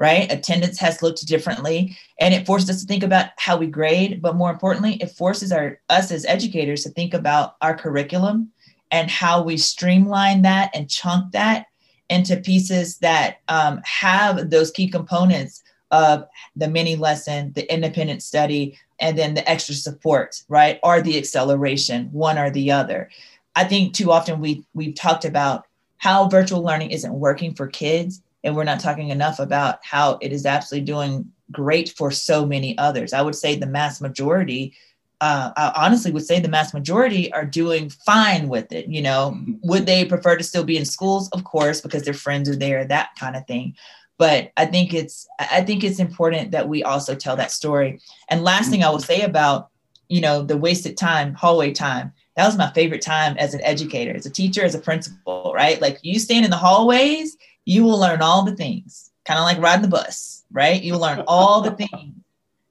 [0.00, 0.32] right?
[0.32, 4.34] Attendance has looked differently and it forces us to think about how we grade, but
[4.34, 8.50] more importantly, it forces our us as educators to think about our curriculum
[8.90, 11.66] and how we streamline that and chunk that
[12.08, 16.26] into pieces that um, have those key components of
[16.56, 20.78] the mini lesson, the independent study, and then the extra support, right?
[20.82, 23.10] Or the acceleration, one or the other.
[23.56, 25.66] I think too often we we've talked about
[25.98, 30.32] how virtual learning isn't working for kids and we're not talking enough about how it
[30.32, 33.12] is absolutely doing great for so many others.
[33.12, 34.74] I would say the mass majority,
[35.20, 38.86] uh, I honestly would say the mass majority are doing fine with it.
[38.86, 39.68] You know, mm-hmm.
[39.68, 41.28] would they prefer to still be in schools?
[41.30, 43.76] Of course, because their friends are there, that kind of thing.
[44.20, 47.98] But I think it's I think it's important that we also tell that story.
[48.28, 49.70] And last thing I will say about
[50.08, 52.12] you know the wasted time, hallway time.
[52.36, 55.80] That was my favorite time as an educator, as a teacher, as a principal, right?
[55.80, 59.58] Like you stand in the hallways you will learn all the things, kind of like
[59.58, 60.82] riding the bus, right?
[60.82, 62.14] You will learn all the things.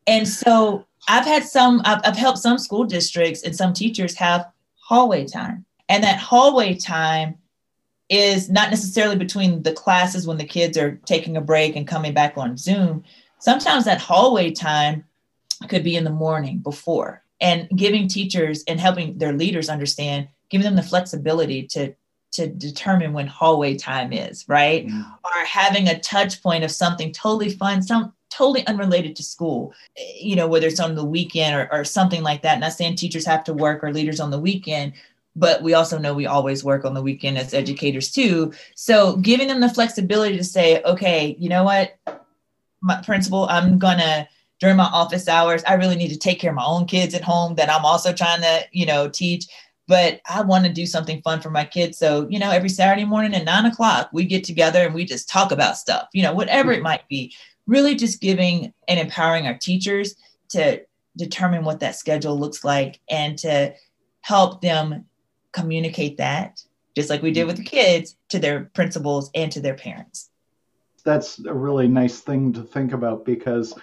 [0.08, 4.52] And so I've had some, I've, I've helped some school districts and some teachers have
[4.76, 5.66] hallway time.
[5.88, 7.38] And that hallway time
[8.10, 12.14] is not necessarily between the classes when the kids are taking a break and coming
[12.14, 13.03] back on Zoom.
[13.38, 15.05] Sometimes that hallway time
[15.70, 20.66] could be in the morning before and giving teachers and helping their leaders understand, giving
[20.66, 21.93] them the flexibility to
[22.32, 24.86] to determine when hallway time is, right?
[24.88, 25.03] Mm.
[25.26, 29.74] Or having a touch point of something totally fun, some totally unrelated to school,
[30.16, 32.60] you know, whether it's on the weekend or, or something like that.
[32.60, 34.93] Not saying teachers have to work or leaders on the weekend,
[35.40, 38.54] but we also know we always work on the weekend as educators too.
[38.76, 41.98] So giving them the flexibility to say, okay, you know what,
[42.82, 44.28] my principal, I'm gonna
[44.60, 47.24] during my office hours, I really need to take care of my own kids at
[47.24, 49.48] home that I'm also trying to, you know, teach
[49.90, 51.98] but I want to do something fun for my kids.
[51.98, 55.28] So, you know, every Saturday morning at nine o'clock, we get together and we just
[55.28, 56.84] talk about stuff, you know, whatever it mm-hmm.
[56.84, 57.34] might be.
[57.66, 60.14] Really just giving and empowering our teachers
[60.50, 60.84] to
[61.18, 63.74] determine what that schedule looks like and to
[64.22, 65.06] help them
[65.52, 66.64] communicate that,
[66.95, 67.47] just like we did mm.
[67.47, 70.30] with the kids, to their principals and to their parents.
[71.06, 73.74] That's a really nice thing to think about because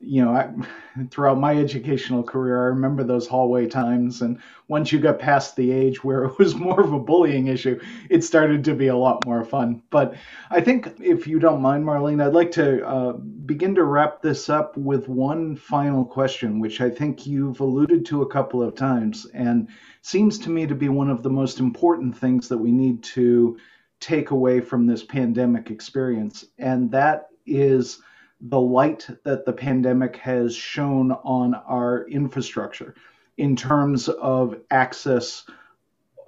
[0.00, 0.50] you know, I,
[1.10, 4.22] throughout my educational career, I remember those hallway times.
[4.22, 7.80] And once you got past the age where it was more of a bullying issue,
[8.08, 9.82] it started to be a lot more fun.
[9.90, 10.14] But
[10.50, 14.48] I think, if you don't mind, Marlena, I'd like to uh, begin to wrap this
[14.48, 19.26] up with one final question, which I think you've alluded to a couple of times
[19.34, 19.68] and
[20.02, 23.58] seems to me to be one of the most important things that we need to
[24.00, 26.44] take away from this pandemic experience.
[26.56, 28.00] And that is
[28.40, 32.94] the light that the pandemic has shown on our infrastructure
[33.36, 35.44] in terms of access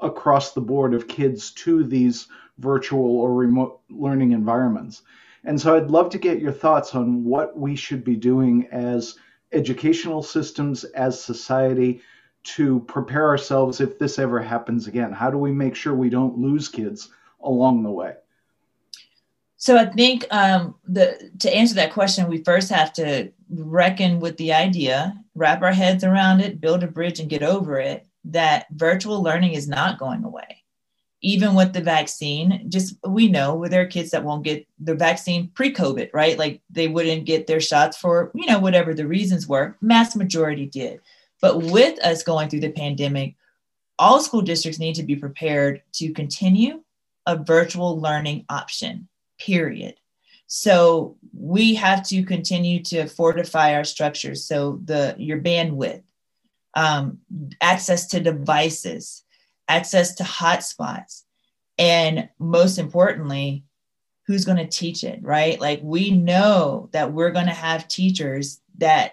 [0.01, 5.03] across the board of kids to these virtual or remote learning environments.
[5.45, 9.17] And so I'd love to get your thoughts on what we should be doing as
[9.53, 12.03] educational systems, as society,
[12.43, 15.13] to prepare ourselves if this ever happens again.
[15.13, 17.11] How do we make sure we don't lose kids
[17.43, 18.15] along the way?
[19.61, 24.39] So I think um, the to answer that question, we first have to reckon with
[24.39, 28.07] the idea, wrap our heads around it, build a bridge, and get over it.
[28.25, 30.65] That virtual learning is not going away,
[31.21, 32.71] even with the vaccine.
[32.71, 36.39] Just we know there are kids that won't get the vaccine pre-COVID, right?
[36.39, 39.77] Like they wouldn't get their shots for you know whatever the reasons were.
[39.83, 41.01] Mass majority did,
[41.43, 43.35] but with us going through the pandemic,
[43.99, 46.83] all school districts need to be prepared to continue
[47.27, 49.07] a virtual learning option
[49.41, 49.95] period.
[50.47, 54.45] So we have to continue to fortify our structures.
[54.45, 56.03] So the your bandwidth,
[56.75, 57.19] um,
[57.61, 59.25] access to devices,
[59.69, 61.23] access to hotspots,
[61.79, 63.65] and most importantly,
[64.27, 65.61] who's going to teach it, right?
[65.61, 69.13] Like we know that we're going to have teachers that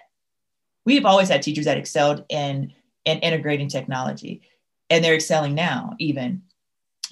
[0.84, 2.72] we've always had teachers that excelled in
[3.04, 4.42] in integrating technology,
[4.90, 6.42] and they're excelling now, even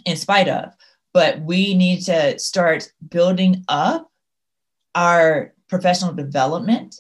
[0.05, 0.73] in spite of
[1.17, 4.12] but we need to start building up
[4.95, 6.95] our professional development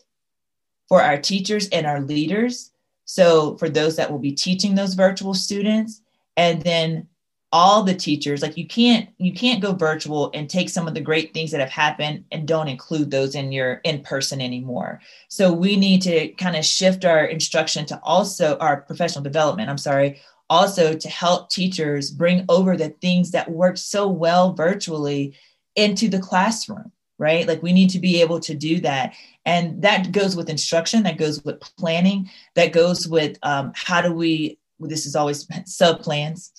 [0.88, 2.72] for our teachers and our leaders.
[3.04, 6.00] So, for those that will be teaching those virtual students,
[6.34, 7.08] and then
[7.52, 11.00] all the teachers like you can't you can't go virtual and take some of the
[11.00, 15.52] great things that have happened and don't include those in your in person anymore so
[15.52, 20.20] we need to kind of shift our instruction to also our professional development i'm sorry
[20.48, 25.34] also to help teachers bring over the things that work so well virtually
[25.74, 27.46] into the classroom right?
[27.46, 29.14] Like we need to be able to do that.
[29.44, 34.12] And that goes with instruction that goes with planning that goes with um, how do
[34.12, 36.52] we this is always sub plans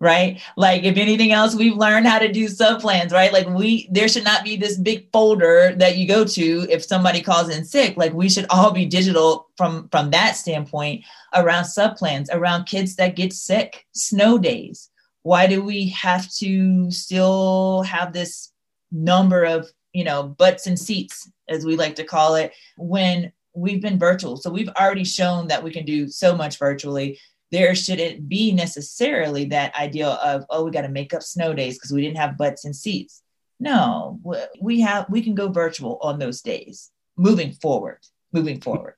[0.00, 0.40] right?
[0.56, 3.32] Like if anything else, we've learned how to do sub plans, right?
[3.32, 7.20] Like we there should not be this big folder that you go to if somebody
[7.20, 7.96] calls in sick.
[7.96, 12.96] Like we should all be digital from from that standpoint around sub plans, around kids
[12.96, 14.90] that get sick, snow days.
[15.22, 18.52] Why do we have to still have this
[18.92, 23.82] number of, you know, butts and seats as we like to call it when we've
[23.82, 24.36] been virtual.
[24.36, 27.18] So we've already shown that we can do so much virtually
[27.54, 31.78] there shouldn't be necessarily that idea of oh we got to make up snow days
[31.78, 33.22] because we didn't have butts and seats.
[33.60, 34.20] No
[34.60, 36.90] we have we can go virtual on those days.
[37.16, 37.98] Moving forward
[38.32, 38.94] moving forward.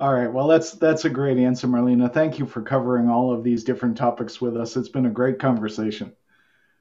[0.00, 2.12] All right well that's that's a great answer marlena.
[2.12, 4.74] Thank you for covering all of these different topics with us.
[4.76, 6.14] It's been a great conversation.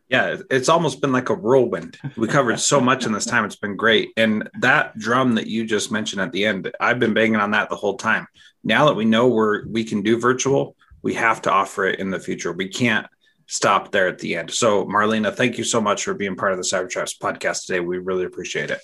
[0.07, 1.97] Yeah it's almost been like a whirlwind.
[2.15, 3.43] We covered so much in this time.
[3.43, 4.11] It's been great.
[4.15, 7.69] And that drum that you just mentioned at the end i've been banging on that
[7.69, 8.28] the whole time.
[8.63, 12.09] Now that we know we're we can do virtual we have to offer it in
[12.09, 12.51] the future.
[12.51, 13.07] We can't
[13.47, 14.51] stop there at the end.
[14.51, 17.79] So, Marlena, thank you so much for being part of the Cybertraps podcast today.
[17.79, 18.81] We really appreciate it.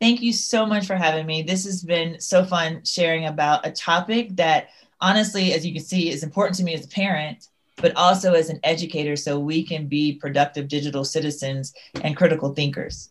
[0.00, 1.42] Thank you so much for having me.
[1.42, 4.68] This has been so fun sharing about a topic that,
[5.00, 8.50] honestly, as you can see, is important to me as a parent, but also as
[8.50, 11.72] an educator, so we can be productive digital citizens
[12.02, 13.10] and critical thinkers.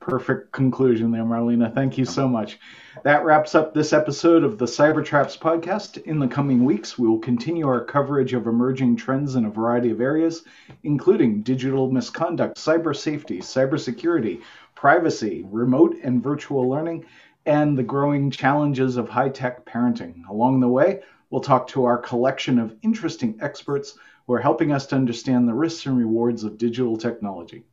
[0.00, 1.74] Perfect conclusion there, Marlena.
[1.74, 2.58] Thank you so much.
[3.04, 6.02] That wraps up this episode of the Cybertraps podcast.
[6.04, 9.90] In the coming weeks, we will continue our coverage of emerging trends in a variety
[9.90, 10.42] of areas,
[10.84, 14.40] including digital misconduct, cyber safety, cybersecurity,
[14.74, 17.04] privacy, remote and virtual learning,
[17.44, 20.26] and the growing challenges of high tech parenting.
[20.30, 24.86] Along the way, we'll talk to our collection of interesting experts who are helping us
[24.86, 27.64] to understand the risks and rewards of digital technology.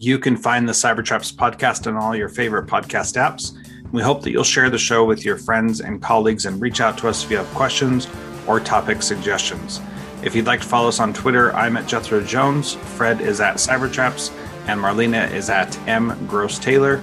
[0.00, 3.58] You can find the Cybertraps podcast on all your favorite podcast apps.
[3.90, 6.96] We hope that you'll share the show with your friends and colleagues and reach out
[6.98, 8.06] to us if you have questions
[8.46, 9.80] or topic suggestions.
[10.22, 13.56] If you'd like to follow us on Twitter, I'm at Jethro Jones, Fred is at
[13.56, 14.30] Cybertraps,
[14.68, 17.02] and Marlena is at M Gross Taylor.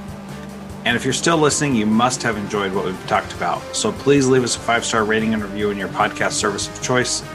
[0.86, 3.62] And if you're still listening, you must have enjoyed what we've talked about.
[3.76, 6.82] So please leave us a five star rating and review in your podcast service of
[6.82, 7.26] choice.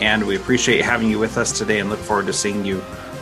[0.00, 2.80] And we appreciate having you with us today and look forward to seeing you